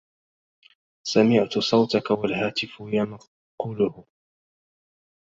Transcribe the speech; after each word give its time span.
سمعت 1.07 1.57
صوتك 1.59 2.11
والهتاف 2.11 2.79
ينقله 2.79 4.03